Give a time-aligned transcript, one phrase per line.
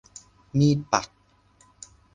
[0.57, 1.07] มีดปัก